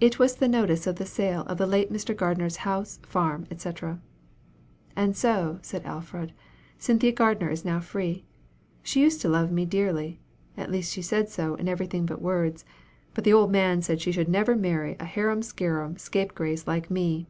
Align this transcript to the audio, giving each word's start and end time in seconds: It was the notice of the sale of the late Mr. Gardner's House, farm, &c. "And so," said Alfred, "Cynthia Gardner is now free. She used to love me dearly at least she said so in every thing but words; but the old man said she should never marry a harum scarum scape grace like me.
It 0.00 0.20
was 0.20 0.36
the 0.36 0.46
notice 0.46 0.86
of 0.86 0.94
the 0.94 1.04
sale 1.04 1.40
of 1.48 1.58
the 1.58 1.66
late 1.66 1.92
Mr. 1.92 2.16
Gardner's 2.16 2.58
House, 2.58 3.00
farm, 3.02 3.46
&c. 3.56 3.72
"And 4.94 5.16
so," 5.16 5.58
said 5.60 5.84
Alfred, 5.84 6.32
"Cynthia 6.78 7.10
Gardner 7.10 7.50
is 7.50 7.64
now 7.64 7.80
free. 7.80 8.24
She 8.84 9.00
used 9.02 9.20
to 9.22 9.28
love 9.28 9.50
me 9.50 9.64
dearly 9.64 10.20
at 10.56 10.70
least 10.70 10.92
she 10.92 11.02
said 11.02 11.28
so 11.30 11.56
in 11.56 11.66
every 11.66 11.88
thing 11.88 12.06
but 12.06 12.22
words; 12.22 12.64
but 13.12 13.24
the 13.24 13.32
old 13.32 13.50
man 13.50 13.82
said 13.82 14.00
she 14.00 14.12
should 14.12 14.28
never 14.28 14.54
marry 14.54 14.96
a 15.00 15.04
harum 15.04 15.42
scarum 15.42 15.98
scape 15.98 16.32
grace 16.36 16.68
like 16.68 16.88
me. 16.88 17.26